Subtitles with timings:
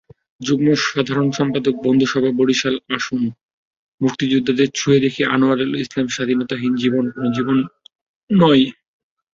[0.41, 3.21] যুগ্ম সাধারণ সম্পাদক, বন্ধুসভা, বরিশালআসুন,
[4.01, 7.57] মুক্তিযোদ্ধাদের ছুঁয়ে দেখিআনোয়ারুল ইসলামস্বাধীনতাহীন জীবন কোনো জীবন
[8.29, 8.65] নয়।